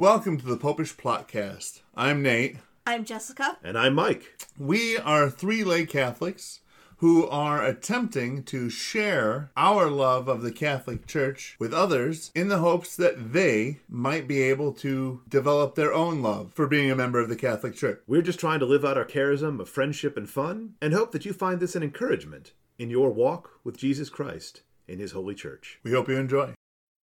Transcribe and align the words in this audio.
Welcome 0.00 0.38
to 0.38 0.46
the 0.46 0.56
Popish 0.56 0.96
Plotcast. 0.96 1.82
I'm 1.94 2.22
Nate. 2.22 2.56
I'm 2.86 3.04
Jessica. 3.04 3.58
And 3.62 3.76
I'm 3.76 3.94
Mike. 3.94 4.46
We 4.58 4.96
are 4.96 5.28
three 5.28 5.62
lay 5.62 5.84
Catholics 5.84 6.60
who 6.96 7.28
are 7.28 7.62
attempting 7.62 8.44
to 8.44 8.70
share 8.70 9.50
our 9.58 9.90
love 9.90 10.26
of 10.26 10.40
the 10.40 10.52
Catholic 10.52 11.06
Church 11.06 11.54
with 11.58 11.74
others 11.74 12.30
in 12.34 12.48
the 12.48 12.60
hopes 12.60 12.96
that 12.96 13.34
they 13.34 13.80
might 13.90 14.26
be 14.26 14.40
able 14.40 14.72
to 14.72 15.20
develop 15.28 15.74
their 15.74 15.92
own 15.92 16.22
love 16.22 16.54
for 16.54 16.66
being 16.66 16.90
a 16.90 16.96
member 16.96 17.20
of 17.20 17.28
the 17.28 17.36
Catholic 17.36 17.76
Church. 17.76 18.00
We're 18.06 18.22
just 18.22 18.40
trying 18.40 18.60
to 18.60 18.66
live 18.66 18.86
out 18.86 18.96
our 18.96 19.04
charism 19.04 19.60
of 19.60 19.68
friendship 19.68 20.16
and 20.16 20.30
fun 20.30 20.76
and 20.80 20.94
hope 20.94 21.12
that 21.12 21.26
you 21.26 21.34
find 21.34 21.60
this 21.60 21.76
an 21.76 21.82
encouragement 21.82 22.54
in 22.78 22.88
your 22.88 23.10
walk 23.10 23.50
with 23.64 23.76
Jesus 23.76 24.08
Christ 24.08 24.62
in 24.88 24.98
His 24.98 25.12
Holy 25.12 25.34
Church. 25.34 25.78
We 25.82 25.92
hope 25.92 26.08
you 26.08 26.16
enjoy. 26.16 26.54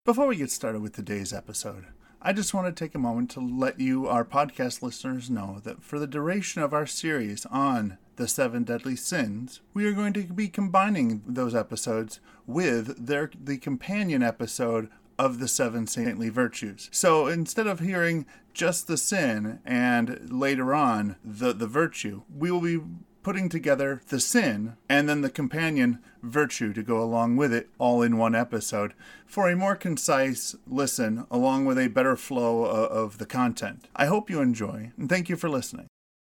Before 0.05 0.27
we 0.27 0.37
get 0.37 0.49
started 0.49 0.81
with 0.81 0.95
today's 0.95 1.33
episode, 1.33 1.87
I 2.27 2.33
just 2.33 2.55
want 2.55 2.65
to 2.65 2.83
take 2.83 2.95
a 2.95 2.99
moment 2.99 3.29
to 3.31 3.39
let 3.39 3.79
you, 3.79 4.07
our 4.07 4.25
podcast 4.25 4.81
listeners, 4.81 5.29
know 5.29 5.59
that 5.63 5.83
for 5.83 5.99
the 5.99 6.07
duration 6.07 6.63
of 6.63 6.73
our 6.73 6.87
series 6.87 7.45
on 7.45 7.99
the 8.15 8.27
seven 8.27 8.63
deadly 8.63 8.95
sins, 8.95 9.61
we 9.75 9.85
are 9.85 9.91
going 9.91 10.13
to 10.13 10.23
be 10.23 10.47
combining 10.47 11.21
those 11.27 11.53
episodes 11.53 12.19
with 12.47 13.05
their 13.05 13.29
the 13.39 13.59
companion 13.59 14.23
episode 14.23 14.89
of 15.19 15.37
the 15.37 15.47
seven 15.47 15.85
saintly 15.85 16.29
virtues. 16.29 16.89
So 16.91 17.27
instead 17.27 17.67
of 17.67 17.79
hearing 17.79 18.25
just 18.55 18.87
the 18.87 18.97
sin 18.97 19.59
and 19.63 20.27
later 20.31 20.73
on 20.73 21.17
the 21.23 21.53
the 21.53 21.67
virtue, 21.67 22.23
we 22.35 22.49
will 22.49 22.61
be 22.61 22.79
putting 23.25 23.49
together 23.49 24.03
the 24.09 24.19
sin 24.19 24.77
and 24.87 25.09
then 25.09 25.21
the 25.21 25.29
companion 25.31 25.97
virtue 26.21 26.71
to 26.71 26.83
go 26.83 27.01
along 27.01 27.35
with 27.35 27.51
it 27.51 27.67
all 27.79 28.03
in 28.03 28.19
one 28.19 28.35
episode 28.35 28.93
for 29.25 29.49
a 29.49 29.55
more 29.55 29.75
concise 29.75 30.55
listen 30.67 31.25
along 31.31 31.65
with 31.65 31.75
a 31.75 31.87
better 31.87 32.15
flow 32.15 32.65
of 32.65 33.17
the 33.17 33.25
content. 33.25 33.87
I 33.95 34.05
hope 34.05 34.29
you 34.29 34.41
enjoy 34.41 34.91
and 34.95 35.09
thank 35.09 35.27
you 35.27 35.35
for 35.35 35.49
listening. 35.49 35.87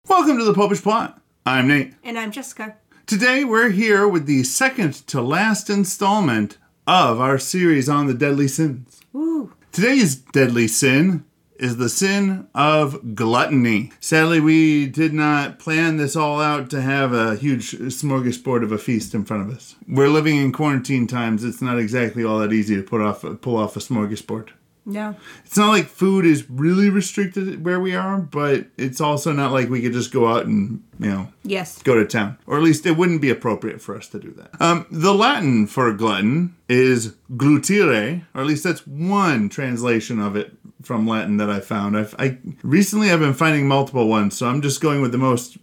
Welcome 0.07 0.37
to 0.37 0.45
the 0.45 0.53
Popish 0.53 0.83
Plot. 0.83 1.19
I'm 1.47 1.69
Nate. 1.69 1.95
And 2.05 2.19
I'm 2.19 2.31
Jessica. 2.31 2.77
Today 3.07 3.43
we're 3.43 3.71
here 3.71 4.07
with 4.07 4.27
the 4.27 4.43
second 4.43 4.93
to 5.07 5.23
last 5.23 5.71
installment 5.71 6.59
of 6.87 7.19
our 7.23 7.39
series 7.39 7.89
on 7.89 8.07
the 8.07 8.13
deadly 8.13 8.49
sins. 8.49 9.01
Ooh. 9.15 9.55
Today's 9.73 10.15
deadly 10.15 10.69
sin 10.69 11.25
is 11.63 11.77
the 11.77 11.89
sin 11.89 12.49
of 12.55 13.15
gluttony. 13.15 13.93
Sadly, 14.01 14.41
we 14.41 14.87
did 14.89 15.15
not 15.15 15.61
plan 15.61 15.97
this 15.97 16.17
all 16.17 16.41
out 16.41 16.69
to 16.71 16.83
have 16.83 17.13
a 17.13 17.37
huge 17.37 17.71
smorgasbord 17.73 18.65
of 18.65 18.73
a 18.73 18.79
feast 18.79 19.15
in 19.15 19.25
front 19.25 19.49
of 19.49 19.57
us. 19.57 19.77
We're 19.89 20.09
living 20.09 20.37
in 20.37 20.51
quarantine 20.53 21.07
times. 21.07 21.45
It's 21.45 21.63
not 21.63 21.79
exactly 21.79 22.25
all 22.25 22.41
that 22.41 22.53
easy 22.53 22.75
to 22.75 22.83
put 22.83 23.01
off 23.01 23.25
pull 23.41 23.57
off 23.57 23.77
a 23.77 23.81
smorgasbord. 23.81 24.49
No. 24.85 25.15
It's 25.45 25.57
not 25.57 25.69
like 25.69 25.87
food 25.87 26.27
is 26.27 26.51
really 26.51 26.91
restricted 26.91 27.65
where 27.65 27.79
we 27.79 27.95
are, 27.95 28.19
but 28.19 28.67
it's 28.77 29.01
also 29.01 29.31
not 29.31 29.53
like 29.53 29.71
we 29.71 29.81
could 29.81 29.93
just 29.93 30.13
go 30.13 30.27
out 30.27 30.47
and, 30.47 30.83
you 30.99 31.07
know, 31.09 31.29
Yes. 31.45 31.81
go 31.83 31.95
to 31.95 32.05
town. 32.05 32.37
Or 32.49 32.57
at 32.57 32.65
least 32.65 32.85
it 32.85 32.97
wouldn't 32.97 33.23
be 33.23 33.31
appropriate 33.31 33.81
for 33.81 33.97
us 33.97 34.09
to 34.09 34.19
do 34.19 34.33
that. 34.33 34.61
Um, 34.61 34.87
the 34.91 35.15
Latin 35.15 35.69
for 35.69 35.93
glutton 35.93 36.57
is 36.69 37.15
glutire, 37.33 38.23
or 38.35 38.41
at 38.41 38.47
least 38.49 38.65
that's 38.65 38.85
one 38.85 39.49
translation 39.49 40.19
of 40.19 40.35
it 40.35 40.57
from 40.83 41.07
Latin 41.07 41.37
that 41.39 41.51
I 41.51 41.61
found. 41.61 41.97
I've, 41.97 42.15
I 42.19 42.39
recently 42.63 43.11
I've 43.11 43.21
been 43.21 43.35
finding 43.35 43.69
multiple 43.69 44.09
ones, 44.09 44.37
so 44.37 44.49
I'm 44.49 44.63
just 44.63 44.81
going 44.81 45.01
with 45.03 45.13
the 45.13 45.19
most 45.19 45.57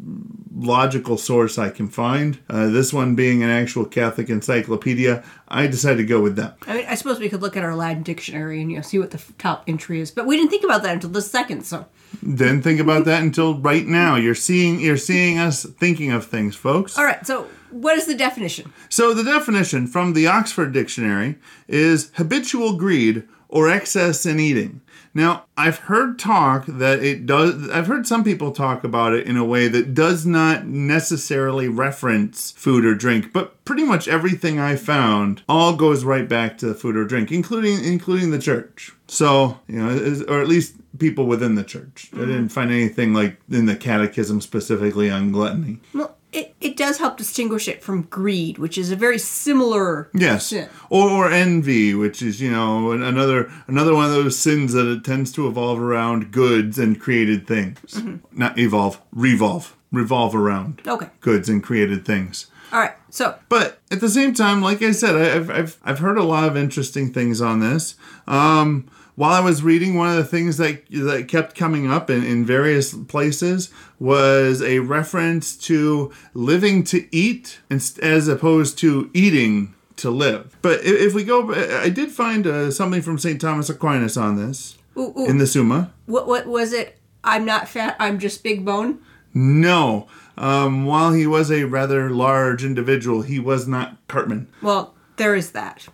logical 0.55 1.17
source 1.17 1.57
I 1.57 1.69
can 1.69 1.87
find. 1.87 2.37
Uh, 2.49 2.67
this 2.67 2.91
one 2.91 3.15
being 3.15 3.43
an 3.43 3.49
actual 3.49 3.85
Catholic 3.85 4.29
encyclopedia. 4.29 5.23
I 5.47 5.67
decided 5.67 5.97
to 5.97 6.05
go 6.05 6.21
with 6.21 6.35
that. 6.35 6.57
I 6.67 6.75
mean, 6.75 6.85
I 6.87 6.95
suppose 6.95 7.19
we 7.19 7.29
could 7.29 7.41
look 7.41 7.55
at 7.55 7.63
our 7.63 7.75
Latin 7.75 8.03
dictionary 8.03 8.61
and 8.61 8.69
you 8.69 8.77
know 8.77 8.81
see 8.83 8.99
what 8.99 9.11
the 9.11 9.21
top 9.37 9.63
entry 9.67 9.99
is, 10.01 10.11
but 10.11 10.25
we 10.25 10.35
didn't 10.37 10.51
think 10.51 10.63
about 10.63 10.83
that 10.83 10.93
until 10.93 11.09
the 11.11 11.21
second. 11.21 11.63
So 11.65 11.85
Didn't 12.21 12.61
think 12.63 12.79
about 12.79 13.05
that 13.05 13.21
until 13.23 13.57
right 13.59 13.85
now. 13.85 14.15
You're 14.15 14.35
seeing 14.35 14.79
you're 14.79 14.97
seeing 14.97 15.37
us 15.39 15.63
thinking 15.63 16.11
of 16.11 16.25
things, 16.25 16.55
folks. 16.55 16.97
all 16.97 17.05
right. 17.05 17.25
So 17.25 17.47
what 17.71 17.97
is 17.97 18.05
the 18.07 18.15
definition? 18.15 18.73
So 18.89 19.13
the 19.13 19.23
definition 19.23 19.87
from 19.87 20.13
the 20.13 20.27
Oxford 20.27 20.73
Dictionary 20.73 21.37
is 21.67 22.11
habitual 22.15 22.77
greed 22.77 23.27
or 23.49 23.69
excess 23.69 24.25
in 24.25 24.39
eating. 24.39 24.81
Now, 25.13 25.45
I've 25.57 25.79
heard 25.79 26.19
talk 26.19 26.65
that 26.67 27.03
it 27.03 27.25
does 27.25 27.69
I've 27.69 27.87
heard 27.87 28.07
some 28.07 28.23
people 28.23 28.51
talk 28.51 28.83
about 28.83 29.13
it 29.13 29.25
in 29.25 29.37
a 29.37 29.43
way 29.43 29.67
that 29.67 29.93
does 29.93 30.25
not 30.25 30.67
necessarily 30.67 31.67
reference 31.67 32.51
food 32.51 32.85
or 32.85 32.93
drink, 32.93 33.33
but 33.33 33.63
pretty 33.65 33.83
much 33.83 34.07
everything 34.07 34.59
I 34.59 34.75
found 34.75 35.41
all 35.49 35.75
goes 35.75 36.03
right 36.03 36.29
back 36.29 36.57
to 36.59 36.73
food 36.75 36.95
or 36.95 37.05
drink, 37.05 37.31
including 37.31 37.83
including 37.83 38.29
the 38.29 38.39
church. 38.39 38.93
So, 39.07 39.59
you 39.67 39.79
know, 39.79 40.23
or 40.27 40.41
at 40.41 40.47
least 40.47 40.75
people 40.99 41.25
within 41.25 41.55
the 41.55 41.63
church. 41.63 42.09
I 42.13 42.19
didn't 42.19 42.49
find 42.49 42.71
anything 42.71 43.13
like 43.13 43.39
in 43.49 43.65
the 43.65 43.75
catechism 43.75 44.41
specifically 44.41 45.09
on 45.09 45.31
gluttony. 45.31 45.79
Well, 45.93 46.15
it, 46.31 46.55
it 46.61 46.77
does 46.77 46.97
help 46.99 47.17
distinguish 47.17 47.67
it 47.67 47.81
from 47.83 48.03
greed, 48.03 48.57
which 48.57 48.77
is 48.77 48.91
a 48.91 48.95
very 48.95 49.17
similar 49.17 50.09
Yes, 50.13 50.47
sin. 50.47 50.69
or, 50.89 51.09
or 51.09 51.31
envy, 51.31 51.93
which 51.95 52.21
is 52.21 52.39
you 52.41 52.51
know 52.51 52.91
another 52.91 53.51
another 53.67 53.93
one 53.95 54.05
of 54.05 54.11
those 54.11 54.37
sins 54.37 54.73
that 54.73 54.85
it 54.87 55.03
tends 55.03 55.31
to 55.33 55.47
evolve 55.47 55.79
around 55.79 56.31
goods 56.31 56.77
and 56.77 56.99
created 56.99 57.47
things. 57.47 58.01
Not 58.31 58.57
evolve, 58.59 59.01
revolve, 59.11 59.75
revolve 59.91 60.35
around 60.35 60.81
Okay. 60.87 61.07
goods 61.21 61.49
and 61.49 61.63
created 61.63 62.05
things. 62.05 62.47
All 62.71 62.79
right. 62.79 62.93
So 63.09 63.35
But 63.49 63.79
at 63.89 63.99
the 63.99 64.09
same 64.09 64.35
time, 64.35 64.61
like 64.61 64.83
I 64.83 64.91
said, 64.91 65.15
I- 65.15 65.35
I've 65.35 65.49
I've, 65.49 65.77
I've 65.83 65.99
heard 65.99 66.17
a 66.19 66.23
lot 66.23 66.47
of 66.47 66.55
interesting 66.55 67.11
things 67.11 67.41
on 67.41 67.59
this. 67.59 67.95
Um, 68.27 68.87
while 69.19 69.33
I 69.33 69.41
was 69.41 69.61
reading, 69.61 69.95
one 69.95 70.09
of 70.09 70.15
the 70.15 70.23
things 70.23 70.55
that 70.57 70.89
that 70.91 71.27
kept 71.27 71.53
coming 71.53 71.91
up 71.91 72.09
in, 72.09 72.23
in 72.23 72.45
various 72.45 72.93
places 72.93 73.69
was 73.99 74.61
a 74.61 74.79
reference 74.79 75.57
to 75.57 76.13
living 76.33 76.85
to 76.85 77.05
eat 77.13 77.59
as 77.69 78.29
opposed 78.29 78.77
to 78.77 79.11
eating 79.13 79.75
to 79.97 80.09
live. 80.09 80.55
But 80.61 80.85
if 80.85 81.13
we 81.13 81.25
go, 81.25 81.53
I 81.53 81.89
did 81.89 82.11
find 82.11 82.47
uh, 82.47 82.71
something 82.71 83.01
from 83.01 83.17
St. 83.17 83.41
Thomas 83.41 83.69
Aquinas 83.69 84.15
on 84.15 84.37
this 84.37 84.77
ooh, 84.95 85.13
ooh, 85.17 85.25
in 85.25 85.37
the 85.37 85.47
Summa. 85.47 85.91
what 86.05 86.25
what 86.25 86.47
was 86.47 86.71
it? 86.71 86.97
I'm 87.21 87.43
not 87.43 87.67
fat. 87.67 87.97
I'm 87.99 88.19
just 88.19 88.41
big 88.41 88.63
bone. 88.63 88.99
No, 89.33 90.07
um, 90.37 90.85
while 90.85 91.11
he 91.11 91.27
was 91.27 91.51
a 91.51 91.65
rather 91.65 92.09
large 92.09 92.63
individual, 92.63 93.23
he 93.23 93.37
was 93.37 93.67
not 93.67 93.97
Cartman. 94.07 94.47
Well, 94.61 94.93
there 95.17 95.35
is 95.35 95.51
that. 95.51 95.89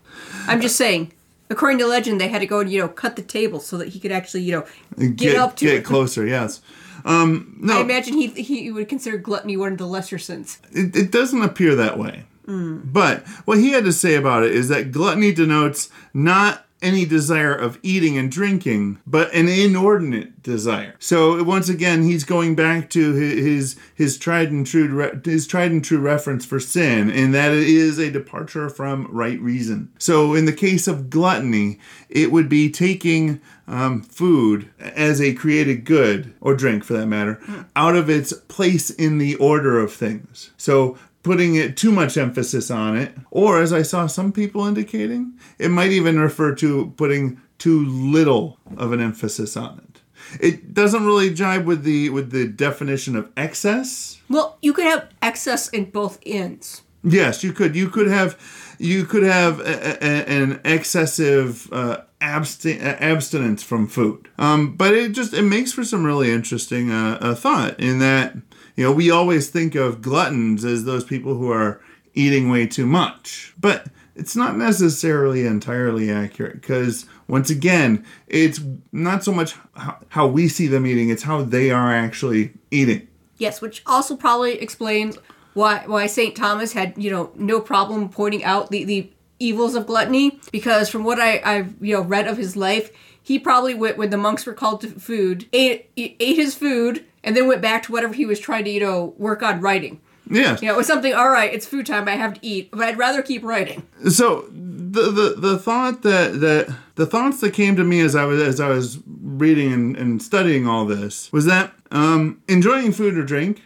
I'm 0.45 0.61
just 0.61 0.75
saying. 0.75 1.11
According 1.49 1.77
to 1.79 1.87
legend, 1.87 2.19
they 2.19 2.27
had 2.27 2.39
to 2.39 2.47
go 2.47 2.59
and 2.59 2.71
you 2.71 2.79
know 2.79 2.87
cut 2.87 3.15
the 3.15 3.21
table 3.21 3.59
so 3.59 3.77
that 3.77 3.89
he 3.89 3.99
could 3.99 4.11
actually 4.11 4.43
you 4.43 4.51
know 4.51 5.09
get, 5.15 5.35
up 5.35 5.55
to 5.57 5.65
get 5.65 5.75
it. 5.75 5.85
closer. 5.85 6.25
Yes. 6.25 6.61
Um, 7.03 7.57
no, 7.59 7.77
I 7.77 7.81
imagine 7.81 8.15
he 8.15 8.27
he 8.27 8.71
would 8.71 8.89
consider 8.89 9.17
gluttony 9.17 9.57
one 9.57 9.73
of 9.73 9.77
the 9.77 9.85
lesser 9.85 10.17
sins. 10.17 10.59
it, 10.71 10.95
it 10.95 11.11
doesn't 11.11 11.41
appear 11.41 11.75
that 11.75 11.99
way. 11.99 12.25
But 12.47 13.27
what 13.45 13.57
he 13.57 13.71
had 13.71 13.85
to 13.85 13.93
say 13.93 14.15
about 14.15 14.43
it 14.43 14.51
is 14.51 14.69
that 14.69 14.91
gluttony 14.91 15.33
denotes 15.33 15.89
not 16.13 16.64
any 16.85 17.05
desire 17.05 17.53
of 17.53 17.79
eating 17.81 18.17
and 18.17 18.31
drinking, 18.31 18.99
but 19.05 19.33
an 19.33 19.47
inordinate 19.47 20.43
desire. 20.43 20.95
So 20.99 21.43
once 21.43 21.67
again, 21.69 22.03
he's 22.03 22.23
going 22.23 22.55
back 22.55 22.89
to 22.91 23.13
his 23.13 23.75
his, 23.95 24.17
tried 24.17 24.51
and 24.51 24.65
true 24.65 25.21
his 25.25 25.47
tried 25.47 25.71
and 25.71 25.83
true 25.83 25.99
reference 25.99 26.45
for 26.45 26.59
sin, 26.59 27.09
in 27.09 27.31
that 27.31 27.51
it 27.51 27.67
is 27.67 27.97
a 27.97 28.11
departure 28.11 28.69
from 28.69 29.07
right 29.11 29.39
reason. 29.39 29.91
So 29.97 30.35
in 30.35 30.45
the 30.45 30.53
case 30.53 30.87
of 30.87 31.09
gluttony, 31.09 31.79
it 32.09 32.31
would 32.31 32.47
be 32.47 32.69
taking 32.69 33.41
um, 33.67 34.03
food 34.03 34.69
as 34.79 35.19
a 35.19 35.33
created 35.33 35.85
good 35.85 36.33
or 36.39 36.55
drink 36.55 36.83
for 36.83 36.93
that 36.93 37.07
matter 37.07 37.41
out 37.75 37.95
of 37.95 38.09
its 38.09 38.31
place 38.33 38.89
in 38.89 39.17
the 39.17 39.35
order 39.35 39.79
of 39.79 39.91
things. 39.91 40.51
So 40.57 40.97
putting 41.25 41.55
it 41.55 41.75
too 41.75 41.91
much 41.91 42.17
emphasis 42.17 42.69
on 42.69 42.95
it, 42.95 43.11
or 43.31 43.59
as 43.59 43.73
I 43.73 43.81
saw 43.81 44.05
some 44.05 44.31
people 44.31 44.67
indicating, 44.67 45.33
it 45.57 45.69
might 45.69 45.91
even 45.91 46.19
refer 46.19 46.53
to 46.55 46.93
putting 46.97 47.41
too 47.57 47.83
little 47.83 48.59
of 48.77 48.91
an 48.93 49.01
emphasis 49.01 49.57
on 49.57 49.79
it. 49.79 50.01
It 50.39 50.75
doesn't 50.75 51.03
really 51.03 51.33
jibe 51.33 51.65
with 51.65 51.83
the 51.83 52.11
with 52.11 52.29
the 52.29 52.47
definition 52.47 53.15
of 53.15 53.31
excess. 53.35 54.21
Well, 54.29 54.59
you 54.61 54.71
could 54.71 54.85
have 54.85 55.09
excess 55.23 55.67
in 55.69 55.85
both 55.85 56.19
ends. 56.27 56.83
Yes, 57.03 57.43
you 57.43 57.53
could. 57.53 57.75
You 57.75 57.89
could 57.89 58.07
have, 58.07 58.37
you 58.77 59.05
could 59.05 59.23
have 59.23 59.59
a, 59.61 60.03
a, 60.03 60.29
an 60.29 60.61
excessive 60.63 61.67
uh, 61.73 62.01
absti- 62.25 62.81
uh, 62.81 62.97
abstinence 62.99 63.63
from 63.63 63.87
food. 63.87 64.29
Um, 64.37 64.75
but 64.75 64.93
it 64.93 65.11
just 65.11 65.33
it 65.33 65.43
makes 65.43 65.71
for 65.71 65.83
some 65.83 66.05
really 66.05 66.31
interesting 66.31 66.91
uh, 66.91 67.17
uh, 67.21 67.35
thought 67.35 67.79
in 67.79 67.99
that 67.99 68.35
you 68.75 68.83
know 68.83 68.91
we 68.91 69.11
always 69.11 69.49
think 69.49 69.75
of 69.75 70.01
gluttons 70.01 70.65
as 70.65 70.85
those 70.85 71.03
people 71.03 71.35
who 71.35 71.51
are 71.51 71.81
eating 72.13 72.49
way 72.49 72.65
too 72.65 72.85
much, 72.85 73.53
but 73.59 73.87
it's 74.15 74.35
not 74.35 74.55
necessarily 74.57 75.45
entirely 75.45 76.09
accurate 76.09 76.61
because 76.61 77.05
once 77.27 77.49
again 77.49 78.05
it's 78.27 78.61
not 78.93 79.23
so 79.23 79.31
much 79.33 79.55
how, 79.75 79.97
how 80.07 80.25
we 80.25 80.47
see 80.47 80.67
them 80.67 80.87
eating 80.87 81.09
it's 81.09 81.23
how 81.23 81.41
they 81.41 81.69
are 81.69 81.93
actually 81.93 82.53
eating 82.71 83.05
Yes, 83.37 83.61
which 83.61 83.83
also 83.85 84.15
probably 84.15 84.53
explains 84.61 85.17
why 85.53 85.83
why 85.87 86.07
Saint 86.07 86.35
Thomas 86.35 86.73
had 86.73 86.93
you 86.97 87.11
know 87.11 87.31
no 87.35 87.59
problem 87.59 88.09
pointing 88.09 88.43
out 88.43 88.71
the 88.71 88.83
the 88.85 89.11
evils 89.39 89.75
of 89.75 89.87
gluttony 89.87 90.39
because 90.51 90.89
from 90.89 91.03
what 91.03 91.19
I 91.19 91.41
I've 91.43 91.75
you 91.81 91.95
know 91.95 92.01
read 92.01 92.27
of 92.27 92.37
his 92.37 92.55
life 92.55 92.91
he 93.25 93.39
probably 93.39 93.73
went 93.73 93.97
when 93.97 94.11
the 94.11 94.17
monks 94.17 94.45
were 94.45 94.53
called 94.53 94.81
to 94.81 94.87
food, 94.87 95.49
ate, 95.51 95.89
ate 95.97 96.35
his 96.35 96.53
food, 96.53 97.03
and 97.23 97.35
then 97.35 97.47
went 97.47 97.59
back 97.59 97.81
to 97.83 97.91
whatever 97.91 98.13
he 98.13 98.23
was 98.23 98.39
trying 98.39 98.65
to, 98.65 98.69
you 98.69 98.79
know, 98.79 99.15
work 99.17 99.41
on 99.41 99.61
writing. 99.61 99.99
Yeah. 100.29 100.59
You 100.61 100.67
know, 100.67 100.75
it 100.75 100.77
was 100.77 100.85
something, 100.85 101.11
all 101.11 101.31
right, 101.31 101.51
it's 101.51 101.65
food 101.65 101.87
time, 101.87 102.07
I 102.07 102.11
have 102.11 102.35
to 102.35 102.45
eat, 102.45 102.69
but 102.69 102.81
I'd 102.81 102.99
rather 102.99 103.23
keep 103.23 103.43
writing. 103.43 103.81
So 104.11 104.47
the, 104.51 105.09
the 105.09 105.35
the 105.37 105.57
thought 105.57 106.03
that 106.03 106.39
that 106.39 106.75
the 106.95 107.07
thoughts 107.07 107.41
that 107.41 107.53
came 107.53 107.75
to 107.75 107.83
me 107.83 107.99
as 107.99 108.15
I 108.15 108.25
was 108.25 108.39
as 108.39 108.59
I 108.59 108.69
was 108.69 108.99
reading 109.07 109.73
and, 109.73 109.97
and 109.97 110.21
studying 110.21 110.67
all 110.67 110.85
this 110.85 111.31
was 111.33 111.45
that 111.45 111.73
um, 111.91 112.43
enjoying 112.47 112.91
food 112.91 113.17
or 113.17 113.23
drink 113.23 113.63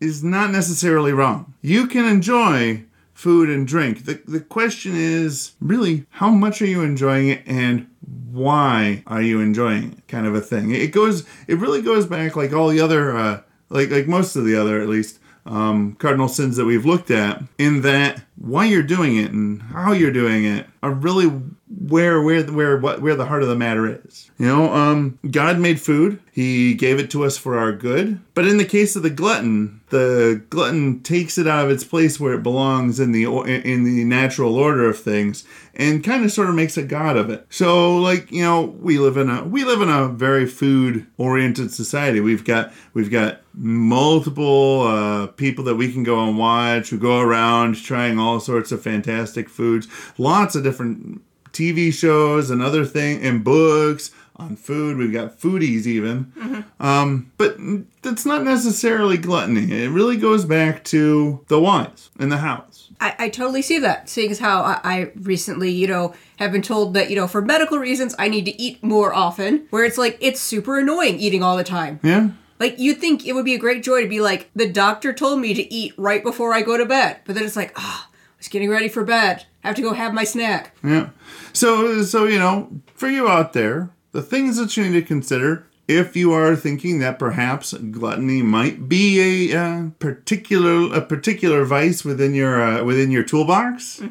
is 0.00 0.22
not 0.22 0.50
necessarily 0.50 1.12
wrong. 1.12 1.54
You 1.62 1.86
can 1.86 2.04
enjoy 2.04 2.84
food 3.22 3.48
and 3.48 3.68
drink. 3.68 4.04
The 4.04 4.20
the 4.26 4.40
question 4.40 4.96
is 4.96 5.52
really 5.60 6.06
how 6.10 6.30
much 6.30 6.60
are 6.60 6.66
you 6.66 6.82
enjoying 6.82 7.28
it 7.28 7.42
and 7.46 7.86
why 8.32 9.04
are 9.06 9.22
you 9.22 9.40
enjoying 9.40 9.92
it 9.92 10.08
kind 10.08 10.26
of 10.26 10.34
a 10.34 10.40
thing. 10.40 10.72
It 10.72 10.90
goes 10.90 11.24
it 11.46 11.58
really 11.58 11.82
goes 11.82 12.04
back 12.04 12.34
like 12.34 12.52
all 12.52 12.66
the 12.68 12.80
other 12.80 13.16
uh, 13.16 13.42
like 13.68 13.90
like 13.90 14.08
most 14.08 14.34
of 14.34 14.44
the 14.44 14.56
other 14.56 14.80
at 14.80 14.88
least 14.88 15.20
um, 15.46 15.94
cardinal 16.00 16.26
sins 16.26 16.56
that 16.56 16.64
we've 16.64 16.84
looked 16.84 17.12
at 17.12 17.44
in 17.58 17.82
that 17.82 18.22
why 18.42 18.64
you're 18.64 18.82
doing 18.82 19.16
it 19.16 19.30
and 19.30 19.62
how 19.62 19.92
you're 19.92 20.10
doing 20.10 20.44
it 20.44 20.66
are 20.82 20.90
really 20.90 21.26
where 21.68 22.20
where 22.20 22.42
where 22.44 22.76
what 22.76 23.00
where 23.00 23.14
the 23.14 23.26
heart 23.26 23.42
of 23.42 23.48
the 23.48 23.56
matter 23.56 24.00
is. 24.04 24.30
You 24.38 24.46
know, 24.46 24.72
um, 24.72 25.18
God 25.30 25.58
made 25.58 25.80
food; 25.80 26.20
He 26.32 26.74
gave 26.74 26.98
it 26.98 27.10
to 27.12 27.24
us 27.24 27.38
for 27.38 27.56
our 27.56 27.72
good. 27.72 28.20
But 28.34 28.46
in 28.46 28.56
the 28.56 28.64
case 28.64 28.96
of 28.96 29.02
the 29.02 29.10
glutton, 29.10 29.80
the 29.90 30.42
glutton 30.50 31.00
takes 31.02 31.38
it 31.38 31.46
out 31.46 31.66
of 31.66 31.70
its 31.70 31.84
place 31.84 32.18
where 32.18 32.34
it 32.34 32.42
belongs 32.42 32.98
in 32.98 33.12
the 33.12 33.24
in 33.24 33.84
the 33.84 34.04
natural 34.04 34.56
order 34.56 34.88
of 34.88 34.98
things, 34.98 35.44
and 35.74 36.02
kind 36.02 36.24
of 36.24 36.32
sort 36.32 36.48
of 36.48 36.54
makes 36.54 36.76
a 36.76 36.82
god 36.82 37.16
of 37.16 37.30
it. 37.30 37.46
So, 37.48 37.96
like 37.98 38.32
you 38.32 38.42
know, 38.42 38.62
we 38.62 38.98
live 38.98 39.16
in 39.16 39.30
a 39.30 39.44
we 39.44 39.64
live 39.64 39.82
in 39.82 39.88
a 39.88 40.08
very 40.08 40.46
food 40.46 41.06
oriented 41.16 41.72
society. 41.72 42.20
We've 42.20 42.44
got 42.44 42.72
we've 42.92 43.10
got 43.10 43.40
multiple 43.54 44.82
uh, 44.82 45.26
people 45.28 45.64
that 45.64 45.76
we 45.76 45.92
can 45.92 46.02
go 46.02 46.26
and 46.26 46.38
watch 46.38 46.90
who 46.90 46.98
go 46.98 47.20
around 47.20 47.76
trying 47.76 48.18
all 48.18 48.31
sorts 48.40 48.72
of 48.72 48.82
fantastic 48.82 49.48
foods, 49.48 49.88
lots 50.18 50.54
of 50.54 50.62
different 50.62 51.22
TV 51.52 51.92
shows 51.92 52.50
and 52.50 52.62
other 52.62 52.84
thing 52.84 53.22
and 53.24 53.44
books 53.44 54.10
on 54.36 54.56
food. 54.56 54.96
We've 54.96 55.12
got 55.12 55.38
foodies 55.38 55.86
even, 55.86 56.32
um, 56.80 57.30
but 57.36 57.56
that's 58.02 58.24
not 58.24 58.42
necessarily 58.42 59.18
gluttony. 59.18 59.84
It 59.84 59.90
really 59.90 60.16
goes 60.16 60.44
back 60.44 60.84
to 60.84 61.44
the 61.48 61.60
whys 61.60 62.10
in 62.18 62.30
the 62.30 62.38
house. 62.38 62.90
I, 63.00 63.14
I 63.18 63.28
totally 63.28 63.62
see 63.62 63.78
that, 63.80 64.08
seeing 64.08 64.30
as 64.30 64.38
how 64.38 64.62
I, 64.62 64.80
I 64.84 65.12
recently, 65.16 65.70
you 65.70 65.86
know, 65.86 66.14
have 66.38 66.52
been 66.52 66.62
told 66.62 66.94
that, 66.94 67.10
you 67.10 67.16
know, 67.16 67.26
for 67.26 67.42
medical 67.42 67.78
reasons, 67.78 68.14
I 68.18 68.28
need 68.28 68.44
to 68.46 68.62
eat 68.62 68.82
more 68.82 69.12
often, 69.12 69.66
where 69.70 69.84
it's 69.84 69.98
like, 69.98 70.16
it's 70.20 70.40
super 70.40 70.78
annoying 70.78 71.18
eating 71.18 71.42
all 71.42 71.56
the 71.56 71.64
time. 71.64 72.00
Yeah. 72.02 72.30
Like, 72.60 72.78
you'd 72.78 72.98
think 72.98 73.26
it 73.26 73.32
would 73.32 73.44
be 73.44 73.54
a 73.54 73.58
great 73.58 73.82
joy 73.82 74.02
to 74.02 74.08
be 74.08 74.20
like, 74.20 74.50
the 74.54 74.70
doctor 74.70 75.12
told 75.12 75.40
me 75.40 75.52
to 75.52 75.74
eat 75.74 75.94
right 75.98 76.22
before 76.22 76.54
I 76.54 76.62
go 76.62 76.76
to 76.76 76.86
bed. 76.86 77.20
But 77.24 77.34
then 77.34 77.44
it's 77.44 77.56
like, 77.56 77.72
ah, 77.74 78.08
I 78.08 78.11
was 78.42 78.48
getting 78.48 78.70
ready 78.70 78.88
for 78.88 79.04
bed. 79.04 79.46
I 79.62 79.68
have 79.68 79.76
to 79.76 79.82
go 79.82 79.94
have 79.94 80.12
my 80.12 80.24
snack. 80.24 80.76
Yeah. 80.82 81.10
So 81.52 82.02
so 82.02 82.24
you 82.24 82.38
know, 82.38 82.80
for 82.94 83.08
you 83.08 83.28
out 83.28 83.52
there, 83.52 83.90
the 84.10 84.22
things 84.22 84.56
that 84.56 84.76
you 84.76 84.84
need 84.84 85.00
to 85.00 85.02
consider 85.02 85.66
if 85.88 86.16
you 86.16 86.32
are 86.32 86.56
thinking 86.56 86.98
that 87.00 87.18
perhaps 87.18 87.72
gluttony 87.72 88.42
might 88.42 88.88
be 88.88 89.50
a 89.52 89.58
uh, 89.58 89.90
particular 89.98 90.94
a 90.94 91.00
particular 91.00 91.64
vice 91.64 92.04
within 92.04 92.34
your 92.34 92.60
uh, 92.60 92.84
within 92.84 93.10
your 93.10 93.22
toolbox. 93.22 94.02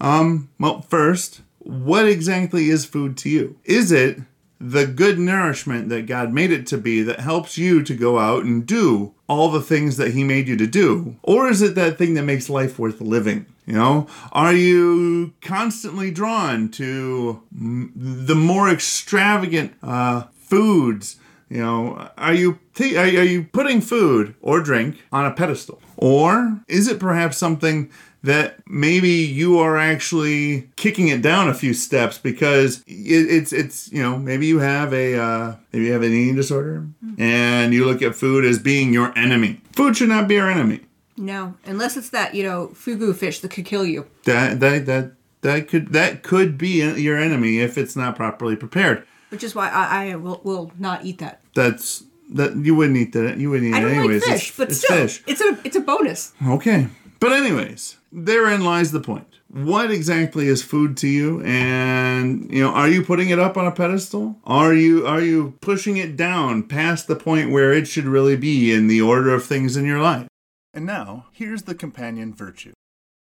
Um. 0.00 0.50
Well, 0.60 0.82
first, 0.82 1.40
what 1.58 2.06
exactly 2.06 2.68
is 2.68 2.84
food 2.84 3.16
to 3.18 3.30
you? 3.30 3.58
Is 3.64 3.90
it 3.90 4.20
the 4.60 4.86
good 4.86 5.18
nourishment 5.18 5.88
that 5.88 6.06
God 6.06 6.32
made 6.32 6.50
it 6.50 6.66
to 6.68 6.78
be 6.78 7.02
that 7.02 7.20
helps 7.20 7.56
you 7.56 7.82
to 7.82 7.94
go 7.94 8.18
out 8.18 8.44
and 8.44 8.66
do 8.66 9.14
all 9.28 9.50
the 9.50 9.60
things 9.60 9.96
that 9.98 10.12
He 10.12 10.24
made 10.24 10.48
you 10.48 10.56
to 10.56 10.66
do? 10.66 11.16
Or 11.22 11.48
is 11.48 11.62
it 11.62 11.74
that 11.76 11.98
thing 11.98 12.14
that 12.14 12.24
makes 12.24 12.50
life 12.50 12.78
worth 12.78 13.00
living? 13.00 13.46
You 13.66 13.74
know, 13.74 14.06
are 14.32 14.54
you 14.54 15.34
constantly 15.42 16.10
drawn 16.10 16.70
to 16.70 17.42
the 17.52 18.34
more 18.34 18.70
extravagant 18.70 19.74
uh, 19.82 20.24
foods? 20.38 21.16
You 21.50 21.58
know, 21.58 22.10
are 22.16 22.34
you 22.34 22.58
t- 22.74 22.96
are 22.96 23.04
are 23.04 23.24
you 23.24 23.44
putting 23.44 23.80
food 23.80 24.34
or 24.40 24.60
drink 24.60 24.96
on 25.12 25.26
a 25.26 25.32
pedestal, 25.32 25.80
or 25.96 26.60
is 26.66 26.88
it 26.88 26.98
perhaps 26.98 27.36
something 27.36 27.90
that 28.22 28.58
maybe 28.66 29.10
you 29.10 29.58
are 29.58 29.76
actually 29.76 30.68
kicking 30.76 31.08
it 31.08 31.22
down 31.22 31.48
a 31.48 31.54
few 31.54 31.72
steps 31.72 32.18
because 32.18 32.82
it, 32.86 33.30
it's 33.30 33.52
it's 33.52 33.92
you 33.92 34.02
know 34.02 34.18
maybe 34.18 34.46
you 34.46 34.58
have 34.58 34.92
a 34.92 35.18
uh, 35.18 35.56
maybe 35.72 35.86
you 35.86 35.92
have 35.92 36.02
an 36.02 36.12
eating 36.12 36.34
disorder 36.36 36.86
and 37.18 37.72
you 37.72 37.84
look 37.84 38.02
at 38.02 38.14
food 38.14 38.44
as 38.44 38.58
being 38.58 38.92
your 38.92 39.16
enemy. 39.16 39.60
Food 39.72 39.96
should 39.96 40.08
not 40.08 40.28
be 40.28 40.38
our 40.38 40.50
enemy. 40.50 40.80
No, 41.16 41.54
unless 41.64 41.96
it's 41.96 42.10
that, 42.10 42.34
you 42.34 42.44
know, 42.44 42.68
fugu 42.74 43.14
fish 43.14 43.40
that 43.40 43.50
could 43.50 43.64
kill 43.64 43.84
you. 43.84 44.06
That 44.24 44.60
that 44.60 44.86
that 44.86 45.12
that 45.42 45.68
could 45.68 45.92
that 45.92 46.22
could 46.22 46.56
be 46.56 46.80
your 47.00 47.18
enemy 47.18 47.58
if 47.58 47.76
it's 47.76 47.96
not 47.96 48.16
properly 48.16 48.56
prepared. 48.56 49.04
Which 49.30 49.44
is 49.44 49.54
why 49.54 49.68
I, 49.68 50.12
I 50.12 50.16
will, 50.16 50.40
will 50.42 50.72
not 50.78 51.04
eat 51.04 51.18
that. 51.18 51.40
That's 51.54 52.04
that 52.30 52.56
you 52.56 52.74
wouldn't 52.74 52.96
eat 52.96 53.12
that. 53.12 53.38
You 53.38 53.50
wouldn't 53.50 53.70
eat 53.70 53.74
I 53.74 53.78
it 53.78 53.82
don't 53.82 53.94
anyways. 53.94 54.22
like 54.22 54.32
fish, 54.32 54.48
it's, 54.48 54.56
but 54.56 54.68
it's 54.70 54.78
still, 54.78 54.96
fish. 54.96 55.22
it's 55.26 55.40
a 55.40 55.58
it's 55.64 55.76
a 55.76 55.80
bonus. 55.80 56.32
Okay. 56.46 56.88
But 57.20 57.32
anyways, 57.32 57.96
therein 58.12 58.64
lies 58.64 58.92
the 58.92 59.00
point. 59.00 59.26
What 59.50 59.90
exactly 59.90 60.46
is 60.46 60.62
food 60.62 60.96
to 60.98 61.08
you 61.08 61.42
and 61.42 62.50
you 62.52 62.62
know, 62.62 62.70
are 62.70 62.88
you 62.88 63.02
putting 63.02 63.30
it 63.30 63.38
up 63.38 63.56
on 63.56 63.66
a 63.66 63.72
pedestal? 63.72 64.36
Are 64.44 64.74
you 64.74 65.06
are 65.06 65.20
you 65.20 65.54
pushing 65.60 65.96
it 65.96 66.16
down 66.16 66.64
past 66.64 67.06
the 67.06 67.16
point 67.16 67.50
where 67.50 67.72
it 67.72 67.88
should 67.88 68.04
really 68.04 68.36
be 68.36 68.72
in 68.72 68.86
the 68.88 69.00
order 69.00 69.34
of 69.34 69.44
things 69.44 69.76
in 69.76 69.84
your 69.86 70.00
life? 70.00 70.28
And 70.74 70.84
now, 70.86 71.26
here's 71.32 71.62
the 71.62 71.74
companion 71.74 72.34
virtue. 72.34 72.72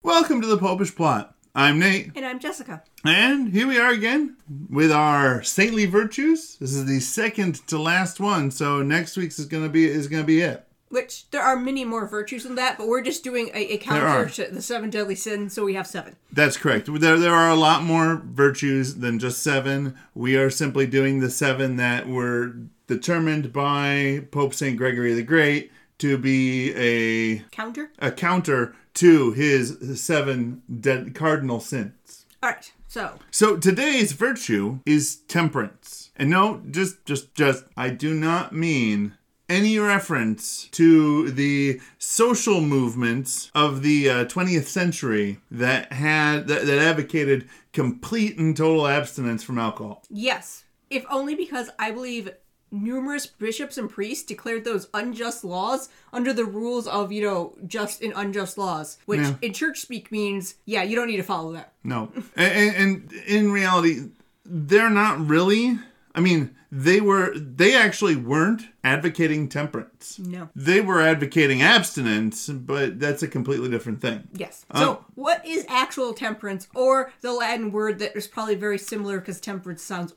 Welcome 0.03 0.41
to 0.41 0.47
the 0.47 0.57
Popish 0.57 0.95
Plot. 0.95 1.33
I'm 1.55 1.79
Nate, 1.79 2.11
And 2.15 2.23
I'm 2.25 2.39
Jessica. 2.39 2.83
and 3.03 3.49
here 3.49 3.65
we 3.67 3.79
are 3.79 3.89
again 3.89 4.37
with 4.69 4.91
our 4.91 5.41
saintly 5.41 5.87
virtues. 5.87 6.55
This 6.59 6.73
is 6.73 6.85
the 6.85 6.99
second 6.99 7.65
to 7.67 7.79
last 7.79 8.19
one, 8.19 8.51
so 8.51 8.83
next 8.83 9.17
week's 9.17 9.39
is 9.39 9.45
gonna 9.47 9.69
be 9.69 9.85
is 9.85 10.07
gonna 10.07 10.23
be 10.23 10.41
it. 10.41 10.66
Which 10.89 11.29
there 11.31 11.41
are 11.41 11.57
many 11.57 11.83
more 11.83 12.07
virtues 12.07 12.43
than 12.43 12.55
that, 12.55 12.77
but 12.77 12.87
we're 12.87 13.01
just 13.01 13.23
doing 13.23 13.49
a, 13.53 13.73
a 13.73 13.77
counter 13.77 14.29
to 14.29 14.47
the 14.51 14.61
seven 14.61 14.89
deadly 14.89 15.15
sins, 15.15 15.53
so 15.53 15.65
we 15.65 15.73
have 15.73 15.85
seven. 15.85 16.15
That's 16.31 16.55
correct. 16.55 16.87
There, 16.89 17.19
there 17.19 17.33
are 17.33 17.49
a 17.49 17.55
lot 17.55 17.83
more 17.83 18.21
virtues 18.25 18.95
than 18.95 19.19
just 19.19 19.43
seven. 19.43 19.95
We 20.15 20.37
are 20.37 20.49
simply 20.49 20.87
doing 20.87 21.19
the 21.19 21.29
seven 21.29 21.75
that 21.75 22.07
were 22.07 22.55
determined 22.87 23.51
by 23.51 24.25
Pope 24.31 24.53
St. 24.53 24.77
Gregory 24.77 25.13
the 25.13 25.23
Great 25.23 25.71
to 25.97 26.17
be 26.17 26.73
a, 26.75 27.39
Counter? 27.51 27.91
a 27.99 28.11
counter 28.11 28.73
to 28.93 29.31
his 29.33 29.77
seven 30.01 30.61
dead 30.79 31.13
cardinal 31.13 31.59
sins. 31.59 32.25
Alright, 32.41 32.71
so 32.87 33.15
So 33.31 33.57
today's 33.57 34.13
virtue 34.13 34.79
is 34.85 35.17
temperance. 35.27 36.11
And 36.15 36.29
no, 36.29 36.61
just 36.71 37.03
just 37.05 37.33
just 37.35 37.65
I 37.75 37.89
do 37.89 38.13
not 38.13 38.53
mean 38.53 39.15
any 39.49 39.79
reference 39.79 40.67
to 40.71 41.31
the 41.31 41.79
social 41.97 42.61
movements 42.61 43.49
of 43.55 43.81
the 43.81 44.09
uh, 44.09 44.25
20th 44.25 44.65
century 44.65 45.39
that 45.49 45.91
had 45.93 46.47
that, 46.47 46.65
that 46.65 46.79
advocated 46.79 47.47
complete 47.73 48.37
and 48.37 48.57
total 48.57 48.87
abstinence 48.87 49.43
from 49.43 49.57
alcohol. 49.59 50.03
yes. 50.09 50.63
If 50.89 51.03
only 51.09 51.35
because 51.35 51.69
I 51.77 51.91
believe 51.91 52.29
numerous 52.71 53.25
bishops 53.25 53.77
and 53.77 53.89
priests 53.89 54.23
declared 54.25 54.63
those 54.63 54.87
unjust 54.93 55.43
laws 55.43 55.89
under 56.13 56.31
the 56.31 56.45
rules 56.45 56.87
of, 56.87 57.11
you 57.11 57.21
know, 57.21 57.57
just 57.67 58.01
and 58.01 58.13
unjust 58.15 58.57
laws. 58.57 58.97
Which 59.05 59.19
Yeah. 59.19 59.33
in 59.41 59.51
church 59.53 59.79
speak 59.79 60.11
means, 60.13 60.55
yeah, 60.65 60.83
you 60.83 60.95
don't 60.95 61.07
need 61.07 61.17
to 61.17 61.23
follow 61.23 61.51
that. 61.53 61.73
No. 61.83 62.09
and, 62.37 62.51
and, 62.53 62.75
and 62.75 63.13
in 63.27 63.51
reality, 63.51 64.09
they're 64.45 64.89
not 64.89 65.27
really. 65.27 65.77
I 66.17 66.19
mean, 66.19 66.55
they 66.71 66.99
were. 66.99 67.31
They 67.37 67.75
actually 67.75 68.15
weren't 68.15 68.63
advocating 68.83 69.47
temperance. 69.47 70.17
No. 70.17 70.49
They 70.55 70.81
were 70.81 70.99
advocating 70.99 71.61
abstinence, 71.61 72.49
but 72.49 72.99
that's 72.99 73.21
a 73.21 73.27
completely 73.27 73.69
different 73.69 74.01
thing. 74.01 74.27
Yes. 74.33 74.65
Uh, 74.71 74.79
So, 74.79 75.05
what 75.13 75.45
is 75.45 75.63
actual 75.69 76.13
temperance, 76.13 76.67
or 76.73 77.11
the 77.21 77.33
Latin 77.33 77.71
word 77.71 77.99
that 77.99 78.17
is 78.17 78.27
probably 78.27 78.55
very 78.55 78.79
similar 78.79 79.19
because 79.19 79.39
temperance 79.39 79.83
sounds 79.83 80.11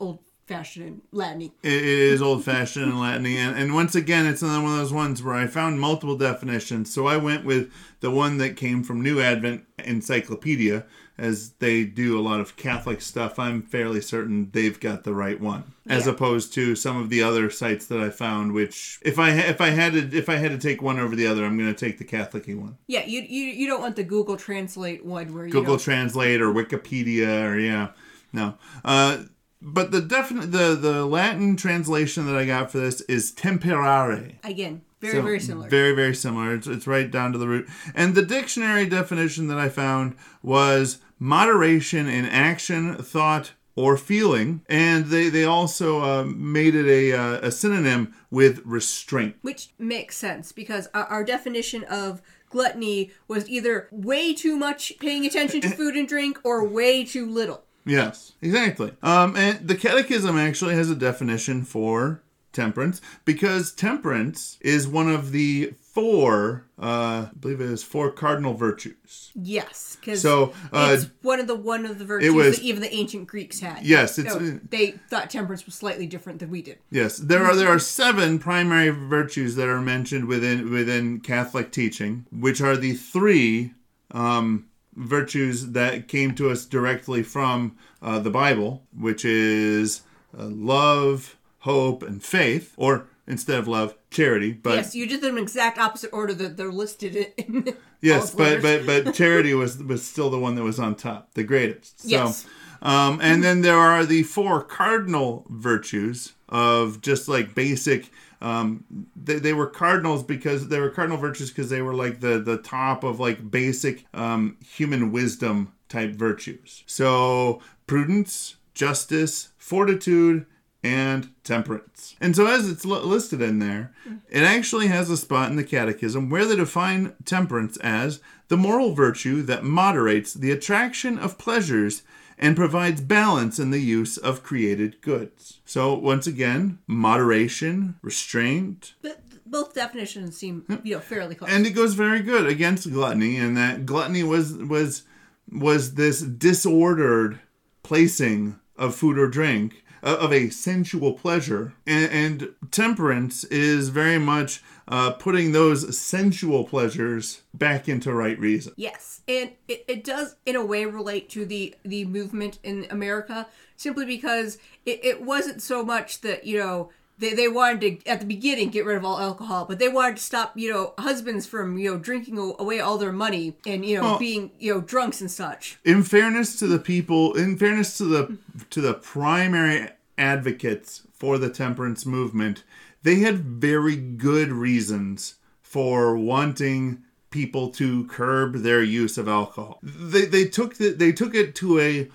old-fashioned 0.51 0.85
and 0.85 1.01
Latin-y? 1.11 1.51
It 1.63 1.83
is 1.83 2.21
old 2.21 2.43
fashioned 2.43 2.85
and 2.85 2.99
Latin, 2.99 3.25
and, 3.25 3.57
and 3.57 3.73
once 3.73 3.95
again, 3.95 4.25
it's 4.25 4.41
another 4.41 4.61
one 4.63 4.73
of 4.73 4.77
those 4.79 4.93
ones 4.93 5.23
where 5.23 5.35
I 5.35 5.47
found 5.47 5.79
multiple 5.79 6.17
definitions. 6.17 6.93
So 6.93 7.07
I 7.07 7.17
went 7.17 7.45
with 7.45 7.71
the 8.01 8.11
one 8.11 8.37
that 8.37 8.57
came 8.57 8.83
from 8.83 9.01
New 9.01 9.21
Advent 9.21 9.63
Encyclopedia, 9.83 10.85
as 11.17 11.51
they 11.59 11.83
do 11.83 12.19
a 12.19 12.21
lot 12.21 12.39
of 12.39 12.55
Catholic 12.57 12.99
stuff. 13.01 13.37
I'm 13.37 13.61
fairly 13.61 14.01
certain 14.01 14.49
they've 14.53 14.79
got 14.79 15.03
the 15.03 15.13
right 15.13 15.39
one, 15.39 15.73
as 15.87 16.05
Yeah. 16.05 16.13
opposed 16.13 16.51
to 16.53 16.75
some 16.75 16.97
of 16.97 17.09
the 17.09 17.21
other 17.21 17.49
sites 17.51 17.85
that 17.87 17.99
I 17.99 18.09
found. 18.09 18.53
Which, 18.53 18.99
if 19.03 19.19
I 19.19 19.31
ha- 19.31 19.47
if 19.49 19.61
I 19.61 19.69
had 19.69 19.93
to 19.93 20.17
if 20.17 20.29
I 20.29 20.37
had 20.37 20.51
to 20.51 20.57
take 20.57 20.81
one 20.81 20.99
over 20.99 21.15
the 21.15 21.27
other, 21.27 21.45
I'm 21.45 21.57
going 21.57 21.73
to 21.73 21.79
take 21.85 21.99
the 21.99 22.05
Catholic 22.05 22.47
one. 22.47 22.77
Yeah, 22.87 23.05
you, 23.05 23.21
you 23.21 23.45
you 23.45 23.67
don't 23.67 23.81
want 23.81 23.97
the 23.97 24.03
Google 24.03 24.35
Translate 24.37 25.05
one 25.05 25.31
where 25.33 25.45
you 25.45 25.51
Google 25.51 25.77
Translate 25.77 26.41
or 26.41 26.51
Wikipedia 26.51 27.47
or 27.47 27.59
yeah, 27.59 27.89
no. 28.33 28.55
Uh, 28.83 29.23
But 29.61 29.91
the 29.91 30.01
definite 30.01 30.51
the 30.51 30.75
the 30.75 31.05
Latin 31.05 31.55
translation 31.55 32.25
that 32.25 32.35
I 32.35 32.45
got 32.45 32.71
for 32.71 32.79
this 32.79 33.01
is 33.01 33.31
temperare. 33.31 34.35
Again, 34.43 34.81
very 35.01 35.13
So, 35.13 35.21
very 35.23 35.39
similar. 35.39 35.69
Very, 35.69 35.93
very 35.93 36.15
similar. 36.15 36.53
It's, 36.53 36.67
it's 36.67 36.87
right 36.87 37.09
down 37.09 37.31
to 37.31 37.37
the 37.39 37.47
root. 37.47 37.67
And 37.95 38.13
the 38.13 38.21
dictionary 38.21 38.85
definition 38.85 39.47
that 39.47 39.57
I 39.57 39.67
found 39.67 40.15
was 40.43 40.99
moderation 41.17 42.07
in 42.07 42.25
action, 42.25 42.95
thought, 42.97 43.53
or 43.75 43.97
feeling. 43.97 44.61
And 44.69 45.05
they, 45.05 45.29
they 45.29 45.43
also 45.43 46.01
uh, 46.01 46.23
made 46.25 46.75
it 46.75 46.85
a, 46.85 47.13
uh, 47.13 47.47
a 47.47 47.51
synonym 47.51 48.13
with 48.29 48.61
restraint. 48.63 49.37
Which 49.41 49.69
makes 49.79 50.17
sense 50.17 50.51
because 50.51 50.87
our, 50.93 51.05
our 51.05 51.23
definition 51.23 51.83
of 51.85 52.21
gluttony 52.51 53.11
was 53.27 53.49
either 53.49 53.87
way 53.91 54.35
too 54.35 54.55
much 54.55 54.93
paying 54.99 55.25
attention 55.25 55.61
to 55.61 55.69
food 55.69 55.95
and 55.95 56.07
drink 56.07 56.39
or 56.43 56.63
way 56.67 57.03
too 57.03 57.27
little. 57.27 57.63
Yes, 57.85 58.33
exactly. 58.41 58.93
Um, 59.01 59.35
and 59.35 59.67
the 59.67 59.75
Catechism 59.75 60.37
actually 60.37 60.75
has 60.75 60.89
a 60.89 60.95
definition 60.95 61.63
for 61.63 62.21
temperance 62.53 63.01
because 63.25 63.71
temperance 63.71 64.57
is 64.61 64.87
one 64.87 65.09
of 65.09 65.31
the 65.31 65.73
four, 65.81 66.65
uh, 66.81 67.27
I 67.27 67.29
believe 67.39 67.59
it 67.61 67.69
is 67.69 67.83
four 67.83 68.11
cardinal 68.11 68.53
virtues. 68.53 69.31
Yes, 69.35 69.97
because 69.99 70.21
So, 70.21 70.53
uh, 70.71 70.91
it's 70.97 71.09
one 71.21 71.39
of 71.39 71.47
the 71.47 71.55
one 71.55 71.85
of 71.85 71.97
the 71.99 72.05
virtues 72.05 72.33
was- 72.33 72.57
that 72.57 72.63
even 72.63 72.81
the 72.81 72.93
ancient 72.93 73.27
Greeks 73.27 73.59
had. 73.59 73.85
Yes, 73.85 74.17
it's- 74.17 74.33
So 74.33 74.59
they 74.69 74.91
thought 75.09 75.29
temperance 75.29 75.65
was 75.65 75.75
slightly 75.75 76.07
different 76.07 76.39
than 76.39 76.49
we 76.49 76.61
did. 76.61 76.77
Yes, 76.89 77.17
there 77.17 77.43
are 77.45 77.55
there 77.55 77.67
are 77.69 77.79
seven 77.79 78.39
primary 78.39 78.89
virtues 78.89 79.55
that 79.55 79.67
are 79.67 79.81
mentioned 79.81 80.25
within 80.25 80.69
within 80.71 81.19
Catholic 81.19 81.71
teaching, 81.71 82.25
which 82.31 82.61
are 82.61 82.77
the 82.77 82.93
three 82.93 83.73
um, 84.13 84.65
virtues 85.01 85.71
that 85.71 86.07
came 86.07 86.33
to 86.35 86.49
us 86.49 86.65
directly 86.65 87.23
from 87.23 87.75
uh, 88.01 88.19
the 88.19 88.29
Bible, 88.29 88.83
which 88.97 89.25
is 89.25 90.01
uh, 90.37 90.45
love, 90.45 91.37
hope, 91.59 92.03
and 92.03 92.23
faith, 92.23 92.73
or 92.77 93.07
instead 93.27 93.59
of 93.59 93.67
love, 93.67 93.95
charity. 94.09 94.51
But 94.53 94.75
yes, 94.75 94.95
you 94.95 95.07
did 95.07 95.21
them 95.21 95.37
in 95.37 95.43
exact 95.43 95.77
opposite 95.77 96.11
order 96.13 96.33
that 96.33 96.57
they're 96.57 96.71
listed 96.71 97.15
in. 97.37 97.75
yes, 98.01 98.33
but 98.33 98.61
but 98.61 98.85
but 98.85 99.13
charity 99.13 99.53
was 99.53 99.77
was 99.77 100.05
still 100.05 100.29
the 100.29 100.39
one 100.39 100.55
that 100.55 100.63
was 100.63 100.79
on 100.79 100.95
top, 100.95 101.33
the 101.33 101.43
greatest. 101.43 102.01
So, 102.01 102.07
Yes. 102.09 102.45
um, 102.81 103.19
and 103.21 103.43
then 103.43 103.61
there 103.61 103.77
are 103.77 104.05
the 104.05 104.23
four 104.23 104.63
cardinal 104.63 105.45
virtues 105.49 106.33
of 106.49 107.01
just 107.01 107.27
like 107.27 107.55
basic. 107.55 108.09
Um, 108.41 109.07
they, 109.15 109.39
they 109.39 109.53
were 109.53 109.67
cardinals 109.67 110.23
because 110.23 110.67
they 110.69 110.79
were 110.79 110.89
cardinal 110.89 111.17
virtues 111.17 111.49
because 111.49 111.69
they 111.69 111.81
were 111.81 111.93
like 111.93 112.19
the 112.19 112.39
the 112.39 112.57
top 112.57 113.03
of 113.03 113.19
like 113.19 113.51
basic 113.51 114.05
um, 114.13 114.57
human 114.65 115.11
wisdom 115.11 115.73
type 115.89 116.11
virtues. 116.11 116.83
So 116.87 117.61
prudence, 117.85 118.55
justice, 118.73 119.49
fortitude, 119.57 120.45
and 120.83 121.29
temperance. 121.43 122.15
And 122.19 122.35
so, 122.35 122.47
as 122.47 122.69
it's 122.69 122.85
li- 122.85 122.99
listed 122.99 123.41
in 123.41 123.59
there, 123.59 123.93
it 124.29 124.43
actually 124.43 124.87
has 124.87 125.09
a 125.09 125.17
spot 125.17 125.49
in 125.49 125.55
the 125.55 125.63
Catechism 125.63 126.29
where 126.29 126.45
they 126.45 126.55
define 126.55 127.13
temperance 127.25 127.77
as 127.77 128.19
the 128.47 128.57
moral 128.57 128.93
virtue 128.93 129.43
that 129.43 129.63
moderates 129.63 130.33
the 130.33 130.51
attraction 130.51 131.19
of 131.19 131.37
pleasures 131.37 132.01
and 132.41 132.55
provides 132.55 132.99
balance 133.01 133.59
in 133.59 133.69
the 133.69 133.79
use 133.79 134.17
of 134.17 134.41
created 134.43 134.99
goods. 135.01 135.59
So, 135.63 135.93
once 135.93 136.25
again, 136.27 136.79
moderation, 136.87 137.95
restraint, 138.01 138.95
But 139.01 139.21
both 139.45 139.73
definitions 139.75 140.35
seem, 140.37 140.65
you 140.83 140.95
know, 140.95 140.99
fairly 141.01 141.35
close. 141.35 141.51
and 141.51 141.65
it 141.67 141.71
goes 141.71 141.93
very 141.93 142.21
good 142.21 142.47
against 142.47 142.91
gluttony 142.91 143.37
and 143.37 143.55
that 143.57 143.85
gluttony 143.85 144.23
was 144.23 144.53
was 144.53 145.03
was 145.51 145.95
this 145.95 146.21
disordered 146.21 147.39
placing 147.83 148.59
of 148.77 148.95
food 148.95 149.17
or 149.19 149.27
drink 149.27 149.83
of 150.01 150.33
a 150.33 150.49
sensual 150.49 151.13
pleasure. 151.13 151.73
And, 151.85 152.11
and 152.11 152.55
temperance 152.71 153.43
is 153.45 153.89
very 153.89 154.17
much 154.17 154.63
uh, 154.87 155.11
putting 155.11 155.51
those 155.51 155.97
sensual 155.97 156.65
pleasures 156.65 157.41
back 157.53 157.87
into 157.87 158.13
right 158.13 158.37
reason. 158.37 158.73
Yes, 158.75 159.21
and 159.27 159.51
it, 159.67 159.85
it 159.87 160.03
does 160.03 160.35
in 160.45 160.55
a 160.55 160.65
way 160.65 160.85
relate 160.85 161.29
to 161.29 161.45
the 161.45 161.75
the 161.83 162.05
movement 162.05 162.59
in 162.63 162.87
America 162.89 163.47
simply 163.77 164.05
because 164.05 164.57
it, 164.85 165.03
it 165.03 165.21
wasn't 165.21 165.61
so 165.61 165.83
much 165.83 166.21
that 166.21 166.45
you 166.45 166.57
know 166.57 166.89
they, 167.21 167.33
they 167.33 167.47
wanted 167.47 167.79
to 168.03 168.09
at 168.09 168.19
the 168.19 168.25
beginning 168.25 168.69
get 168.69 168.85
rid 168.85 168.97
of 168.97 169.05
all 169.05 169.19
alcohol, 169.19 169.65
but 169.65 169.79
they 169.79 169.87
wanted 169.87 170.17
to 170.17 170.23
stop 170.23 170.51
you 170.57 170.71
know 170.71 170.93
husbands 170.99 171.45
from 171.45 171.77
you 171.77 171.91
know 171.91 171.97
drinking 171.97 172.37
away 172.59 172.79
all 172.81 172.97
their 172.97 173.13
money 173.13 173.55
and 173.65 173.85
you 173.85 173.95
know 173.97 174.03
Well- 174.03 174.19
being 174.19 174.51
you 174.59 174.73
know 174.73 174.81
drunks 174.81 175.21
and 175.21 175.31
such. 175.31 175.77
in 175.85 176.03
fairness 176.03 176.57
to 176.59 176.67
the 176.67 176.79
people 176.79 177.33
in 177.35 177.57
fairness 177.57 177.97
to 177.99 178.05
the 178.05 178.37
to 178.71 178.81
the 178.81 178.93
primary 178.95 179.87
advocates 180.17 181.03
for 181.13 181.37
the 181.37 181.49
temperance 181.49 182.05
movement 182.05 182.63
they 183.03 183.15
had 183.19 183.39
very 183.39 183.95
good 183.95 184.51
reasons 184.51 185.35
for 185.61 186.15
wanting 186.17 187.01
people 187.29 187.69
to 187.69 188.05
curb 188.07 188.57
their 188.57 188.83
use 188.83 189.17
of 189.17 189.27
alcohol 189.27 189.79
they 189.83 190.25
they 190.25 190.45
took 190.45 190.75
the, 190.75 190.89
they 190.89 191.11
took 191.11 191.33
it 191.33 191.55
to 191.55 191.79
a 191.79 192.09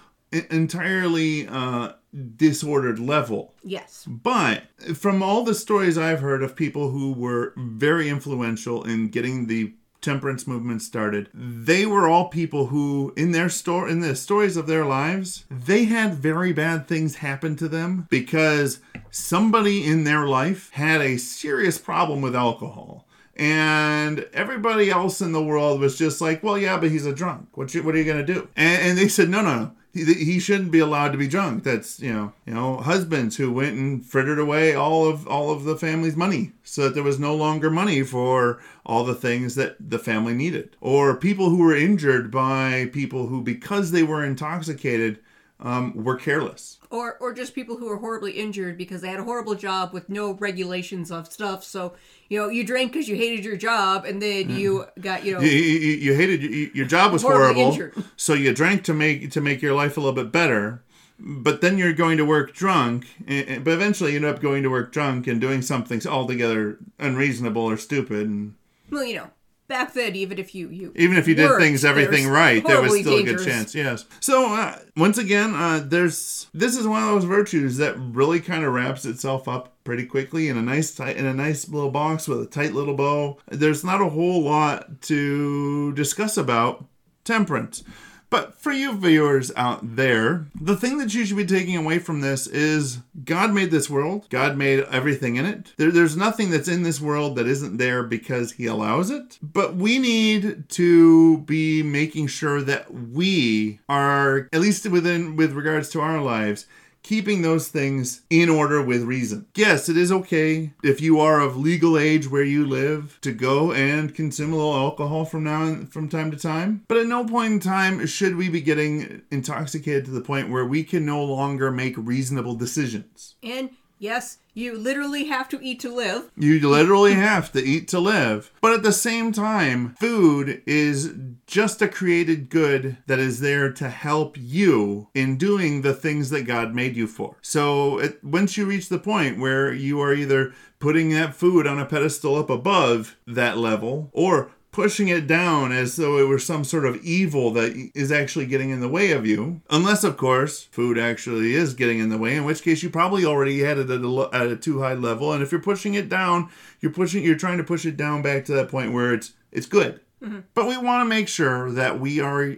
entirely 0.51 1.49
uh 1.49 1.93
disordered 2.37 2.99
level 2.99 3.54
Yes, 3.62 4.04
but 4.06 4.64
from 4.94 5.23
all 5.23 5.44
the 5.44 5.54
stories 5.54 5.99
I've 5.99 6.20
heard 6.20 6.42
of 6.42 6.56
people 6.56 6.90
who 6.90 7.12
were 7.12 7.52
very 7.56 8.08
influential 8.08 8.85
in 8.85 9.08
getting 9.08 9.46
the 9.46 9.75
temperance 10.06 10.46
movement 10.46 10.82
started, 10.82 11.28
they 11.35 11.85
were 11.85 12.08
all 12.08 12.28
people 12.28 12.66
who 12.66 13.12
in 13.16 13.32
their 13.32 13.49
store 13.49 13.88
in 13.88 14.00
the 14.00 14.14
stories 14.14 14.56
of 14.56 14.68
their 14.68 14.85
lives, 14.85 15.44
they 15.50 15.85
had 15.85 16.14
very 16.14 16.52
bad 16.52 16.87
things 16.87 17.16
happen 17.16 17.56
to 17.56 17.68
them 17.68 18.06
because 18.08 18.78
somebody 19.11 19.85
in 19.85 20.04
their 20.04 20.26
life 20.28 20.70
had 20.73 21.00
a 21.00 21.16
serious 21.16 21.76
problem 21.78 22.20
with 22.20 22.37
alcohol. 22.37 23.06
And 23.35 24.26
everybody 24.32 24.90
else 24.90 25.20
in 25.20 25.32
the 25.32 25.42
world 25.42 25.80
was 25.80 25.99
just 25.99 26.20
like, 26.20 26.42
well, 26.42 26.56
yeah, 26.56 26.78
but 26.78 26.90
he's 26.90 27.04
a 27.04 27.12
drunk. 27.12 27.49
What 27.54 27.75
you, 27.75 27.82
what 27.82 27.94
are 27.94 27.99
you 27.99 28.04
going 28.04 28.25
to 28.25 28.32
do? 28.32 28.49
And, 28.56 28.82
and 28.82 28.99
they 28.99 29.08
said, 29.08 29.28
no, 29.28 29.42
no, 29.42 29.56
no 29.56 29.73
he, 30.05 30.25
he 30.25 30.38
shouldn't 30.38 30.71
be 30.71 30.79
allowed 30.79 31.12
to 31.12 31.19
be 31.19 31.29
drunk. 31.29 31.65
That's 31.65 32.00
you 32.00 32.12
know 32.12 32.33
you 32.45 32.55
know 32.55 32.76
husbands 32.79 33.37
who 33.37 33.53
went 33.53 33.76
and 33.76 34.05
frittered 34.05 34.38
away 34.38 34.75
all 34.75 35.09
of 35.09 35.26
all 35.26 35.50
of 35.50 35.65
the 35.65 35.76
family's 35.76 36.17
money 36.17 36.53
so 36.62 36.83
that 36.83 36.95
there 36.95 37.03
was 37.03 37.19
no 37.19 37.35
longer 37.35 37.71
money 37.71 38.03
for 38.03 38.61
all 38.85 39.05
the 39.05 39.15
things 39.15 39.55
that 39.55 39.76
the 39.81 39.99
family 39.99 40.35
needed, 40.35 40.76
or 40.81 41.17
people 41.17 41.50
who 41.50 41.59
were 41.59 41.76
injured 41.76 42.31
by 42.31 42.91
people 42.93 43.26
who 43.29 43.43
because 43.43 43.91
they 43.91 44.03
were 44.03 44.25
intoxicated 44.25 45.19
um, 45.61 46.05
were 46.05 46.17
careless. 46.17 46.79
or 46.91 47.17
or 47.19 47.33
just 47.33 47.55
people 47.55 47.77
who 47.79 47.87
were 47.87 47.97
horribly 47.97 48.33
injured 48.33 48.77
because 48.77 49.01
they 49.01 49.09
had 49.09 49.19
a 49.21 49.25
horrible 49.25 49.55
job 49.55 49.93
with 49.93 50.09
no 50.09 50.33
regulations 50.33 51.11
of 51.11 51.33
stuff. 51.33 51.65
So 51.65 51.95
you 52.29 52.39
know 52.39 52.49
you 52.49 52.63
drank 52.65 52.93
because 52.93 53.09
you 53.09 53.17
hated 53.17 53.45
your 53.45 53.57
job, 53.57 54.05
and 54.05 54.21
then 54.21 54.51
you 54.51 54.85
got 55.01 55.25
you 55.25 55.35
know 55.35 55.41
You, 55.41 55.51
you, 55.51 55.91
you 55.97 56.15
hated 56.15 56.43
you, 56.43 56.71
your 56.75 56.87
job 56.87 57.13
was 57.13 57.23
horrible, 57.23 57.71
injured. 57.73 57.95
so 58.17 58.35
you 58.35 58.53
drank 58.55 58.85
to 58.85 58.95
make 58.95 59.31
to 59.31 59.41
make 59.41 59.63
your 59.63 59.75
life 59.75 59.97
a 59.97 60.01
little 60.01 60.15
bit 60.15 60.31
better. 60.31 60.83
But 61.19 61.63
then 61.63 61.79
you're 61.79 61.95
going 61.95 62.19
to 62.19 62.27
work 62.27 62.53
drunk, 62.53 63.07
but 63.27 63.73
eventually 63.73 64.11
you 64.11 64.17
end 64.17 64.27
up 64.27 64.39
going 64.43 64.63
to 64.63 64.69
work 64.69 64.93
drunk 64.93 65.27
and 65.27 65.41
doing 65.41 65.63
something 65.63 66.07
altogether 66.07 66.79
unreasonable 66.99 67.63
or 67.63 67.79
stupid. 67.79 68.29
And 68.29 68.55
well 68.91 69.03
you 69.05 69.17
know 69.17 69.31
back 69.68 69.94
then 69.94 70.14
even 70.14 70.38
if 70.38 70.54
you 70.54 70.68
you 70.68 70.92
even 70.96 71.16
if 71.16 71.26
you 71.26 71.35
did 71.35 71.56
things 71.58 71.85
everything 71.85 72.28
right, 72.28 72.64
there 72.66 72.80
was 72.80 72.99
still 72.99 73.18
a 73.18 73.23
good 73.23 73.44
chance. 73.44 73.75
Yes. 73.75 74.04
So 74.20 74.54
uh, 74.54 74.78
once 74.96 75.18
again, 75.18 75.54
uh, 75.54 75.82
there's 75.85 76.46
this 76.52 76.76
is 76.76 76.87
one 76.87 77.02
of 77.02 77.08
those 77.08 77.25
virtues 77.25 77.76
that 77.78 77.96
really 77.99 78.40
kind 78.40 78.64
of 78.64 78.73
wraps 78.73 79.04
itself 79.04 79.49
up 79.49 79.73
pretty 79.85 80.06
quickly 80.06 80.49
in 80.49 80.56
a 80.56 80.62
nice 80.62 80.94
tight 80.94 81.16
in 81.16 81.26
a 81.26 81.35
nice 81.35 81.68
little 81.68 81.90
box 81.90 82.28
with 82.28 82.40
a 82.40 82.46
tight 82.46 82.73
little 82.73 82.94
bow. 82.94 83.38
There's 83.49 83.85
not 83.85 84.00
a 84.00 84.08
whole 84.08 84.42
lot 84.42 85.00
to 85.02 85.92
discuss 85.92 86.37
about 86.37 86.85
temperance. 87.25 87.82
But 88.28 88.54
for 88.54 88.73
you 88.73 88.97
viewers 88.97 89.52
out 89.56 89.97
there, 89.97 90.47
the 90.61 90.76
thing 90.76 90.99
that 90.99 91.14
you 91.14 91.25
should 91.25 91.37
be 91.37 91.47
taking 91.47 91.76
away 91.76 91.99
from 91.99 92.21
this 92.21 92.47
is 92.47 92.99
God 93.25 93.52
made 93.52 93.71
this 93.71 93.88
world. 93.88 94.26
God 94.30 94.56
made 94.56 94.80
everything 94.90 95.37
in 95.37 95.47
it. 95.47 95.73
There, 95.76 95.90
there's 95.90 96.16
nothing 96.16 96.50
that's 96.50 96.68
in 96.68 96.83
this 96.83 97.00
world 97.00 97.37
that 97.37 97.47
isn't 97.47 97.76
there 97.76 98.02
because 98.02 98.52
He 98.52 98.66
allows 98.66 99.11
it. 99.11 99.38
But 99.42 99.76
we 99.76 99.99
need 99.99 100.68
to 100.71 101.38
be 101.38 101.83
making 101.83 102.26
sure 102.28 102.62
that 102.62 102.92
we 102.92 103.80
are, 103.88 104.49
at 104.52 104.61
least 104.61 104.87
within 104.88 105.37
with 105.37 105.52
regards 105.52 105.88
to 105.90 106.00
our 106.00 106.21
lives, 106.21 106.66
keeping 107.07 107.43
those 107.43 107.69
things 107.69 108.23
in 108.31 108.49
order 108.49 108.83
with 108.83 109.05
reason. 109.05 109.47
Yes, 109.55 109.89
it 109.89 109.97
is 109.97 110.11
okay 110.11 110.73
if 110.83 111.01
you 111.01 111.21
are 111.21 111.41
of 111.41 111.57
legal 111.57 111.97
age 111.97 112.29
where 112.29 112.43
you 112.43 112.67
live 112.67 113.19
to 113.23 113.31
go 113.31 113.71
and 113.71 114.13
consume 114.13 114.53
a 114.53 114.57
little 114.57 114.75
alcohol 114.75 115.25
from 115.25 115.45
now 115.45 115.63
and 115.63 115.93
from 115.93 116.09
time 116.09 116.33
to 116.33 116.37
time. 116.37 116.83
But 116.89 116.99
at 116.99 117.07
no 117.07 117.25
point 117.25 117.53
in 117.53 117.61
time 117.61 118.05
should 118.07 118.35
we 118.35 118.49
be 118.49 118.61
getting 118.61 119.23
intoxicated 119.31 120.05
to 120.07 120.11
the 120.11 120.21
point 120.21 120.51
where 120.51 120.65
we 120.65 120.83
can 120.83 121.07
no 121.07 121.23
longer 121.23 121.71
make 121.71 121.95
reasonable 121.97 122.57
decisions. 122.57 123.37
and 123.43 123.71
Yes, 123.99 124.38
you 124.53 124.76
literally 124.76 125.25
have 125.26 125.49
to 125.50 125.62
eat 125.62 125.81
to 125.81 125.95
live. 125.95 126.31
You 126.37 126.67
literally 126.69 127.15
have 127.15 127.53
to 127.53 127.62
eat 127.62 127.88
to 127.88 128.00
live. 128.00 128.53
But 128.61 128.73
at 128.73 128.83
the 128.83 128.93
same 128.93 129.33
time, 129.33 129.95
food 130.00 130.62
is 130.67 131.15
just 131.47 131.81
a 131.81 131.88
created 131.88 132.50
good 132.50 132.99
that 133.07 133.19
is 133.19 133.41
there 133.41 133.73
to 133.73 133.88
help 133.88 134.37
you 134.38 135.09
in 135.15 135.37
doing 135.37 135.83
the 135.83 135.95
things 135.95 136.31
that 136.31 136.47
God 136.47 136.75
made 136.75 136.97
you 136.97 137.07
for. 137.07 137.37
So 137.41 137.99
it, 137.99 138.23
once 138.23 138.57
you 138.57 138.67
reach 138.67 138.88
the 138.88 138.99
point 138.99 139.38
where 139.38 139.73
you 139.73 140.00
are 140.00 140.12
either 140.12 140.53
putting 140.79 141.11
that 141.11 141.35
food 141.35 141.67
on 141.67 141.79
a 141.79 141.87
pedestal 141.87 142.37
up 142.37 142.50
above 142.50 143.17
that 143.26 143.57
level 143.57 144.11
or 144.12 144.50
pushing 144.76 145.09
it 145.09 145.26
down 145.26 145.73
as 145.73 145.97
though 145.97 146.18
it 146.18 146.28
were 146.28 146.38
some 146.38 146.62
sort 146.62 146.85
of 146.85 147.02
evil 147.02 147.50
that 147.50 147.73
is 147.95 148.12
actually 148.12 148.45
getting 148.45 148.68
in 148.68 148.80
the 148.80 148.88
way 148.90 149.11
of 149.11 149.26
you. 149.26 149.62
Unless, 149.71 150.04
of 150.04 150.18
course, 150.18 150.64
food 150.64 150.99
actually 150.99 151.54
is 151.54 151.73
getting 151.73 151.99
in 151.99 152.11
the 152.11 152.18
way, 152.18 152.37
in 152.37 152.45
which 152.45 152.61
case 152.61 152.83
you 152.83 152.90
probably 152.90 153.25
already 153.25 153.61
had 153.61 153.78
it 153.78 153.88
at 153.88 154.02
a, 154.02 154.28
at 154.35 154.49
a 154.49 154.54
too 154.54 154.83
high 154.83 154.92
level. 154.92 155.33
And 155.33 155.42
if 155.42 155.50
you're 155.50 155.62
pushing 155.62 155.95
it 155.95 156.11
down, 156.11 156.50
you're 156.83 156.92
pushing, 156.92 157.25
you're 157.25 157.37
trying 157.37 157.56
to 157.56 157.64
push 157.64 157.87
it 157.87 157.97
down 157.97 158.21
back 158.21 158.45
to 158.45 158.52
that 158.52 158.68
point 158.68 158.92
where 158.92 159.14
it's 159.14 159.33
it's 159.50 159.64
good. 159.64 160.00
Mm-hmm. 160.23 160.40
But 160.52 160.68
we 160.68 160.76
want 160.76 161.00
to 161.00 161.09
make 161.09 161.28
sure 161.28 161.73
that 161.73 161.99
we 161.99 162.21
are. 162.21 162.56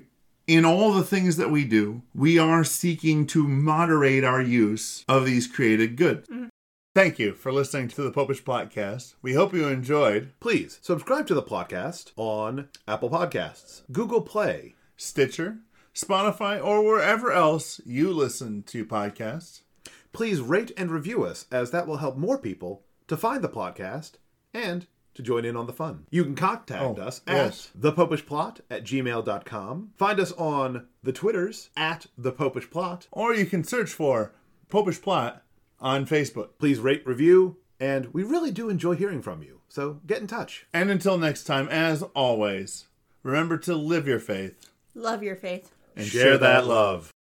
In 0.48 0.64
all 0.64 0.94
the 0.94 1.04
things 1.04 1.36
that 1.36 1.50
we 1.50 1.66
do, 1.66 2.00
we 2.14 2.38
are 2.38 2.64
seeking 2.64 3.26
to 3.28 3.46
moderate 3.46 4.24
our 4.24 4.40
use 4.40 5.04
of 5.06 5.26
these 5.26 5.46
created 5.46 5.94
goods. 5.96 6.26
Mm-hmm. 6.26 6.48
Thank 6.98 7.20
you 7.20 7.34
for 7.34 7.52
listening 7.52 7.86
to 7.90 8.02
the 8.02 8.10
Popish 8.10 8.42
Podcast. 8.42 9.14
We 9.22 9.34
hope 9.34 9.54
you 9.54 9.68
enjoyed 9.68 10.32
Please 10.40 10.80
subscribe 10.82 11.28
to 11.28 11.34
the 11.34 11.44
podcast 11.44 12.10
on 12.16 12.70
Apple 12.88 13.08
Podcasts, 13.08 13.82
Google 13.92 14.20
Play, 14.20 14.74
Stitcher, 14.96 15.58
Spotify, 15.94 16.60
or 16.60 16.82
wherever 16.84 17.30
else 17.30 17.80
you 17.86 18.12
listen 18.12 18.64
to 18.64 18.84
podcasts. 18.84 19.60
Please 20.12 20.40
rate 20.40 20.72
and 20.76 20.90
review 20.90 21.22
us, 21.22 21.46
as 21.52 21.70
that 21.70 21.86
will 21.86 21.98
help 21.98 22.16
more 22.16 22.36
people 22.36 22.82
to 23.06 23.16
find 23.16 23.44
the 23.44 23.48
podcast 23.48 24.14
and 24.52 24.88
to 25.14 25.22
join 25.22 25.44
in 25.44 25.54
on 25.56 25.68
the 25.68 25.72
fun. 25.72 26.04
You 26.10 26.24
can 26.24 26.34
contact 26.34 26.98
Oh, 26.98 27.00
us 27.00 27.20
at 27.28 27.36
yes. 27.36 27.70
thepopishplot 27.78 28.62
at 28.72 28.82
gmail.com. 28.82 29.92
Find 29.96 30.18
us 30.18 30.32
on 30.32 30.88
the 31.04 31.12
Twitters 31.12 31.70
at 31.76 32.06
thepopishplot. 32.20 33.06
Or 33.12 33.36
you 33.36 33.46
can 33.46 33.62
search 33.62 33.92
for 33.92 34.32
Popish 34.68 35.00
Plot 35.00 35.44
on 35.80 36.06
Facebook. 36.06 36.50
Please 36.58 36.78
rate, 36.80 37.06
review, 37.06 37.56
and 37.80 38.12
we 38.12 38.22
really 38.22 38.50
do 38.50 38.68
enjoy 38.68 38.94
hearing 38.96 39.22
from 39.22 39.42
you. 39.42 39.60
So 39.68 40.00
get 40.06 40.20
in 40.20 40.26
touch. 40.26 40.66
And 40.72 40.90
until 40.90 41.18
next 41.18 41.44
time, 41.44 41.68
as 41.68 42.02
always, 42.14 42.86
remember 43.22 43.58
to 43.58 43.74
live 43.76 44.06
your 44.08 44.18
faith 44.20 44.70
Love 44.94 45.22
your 45.22 45.36
faith. 45.36 45.70
and 45.94 46.06
Share 46.06 46.38
that 46.38 46.66
love. 46.66 47.10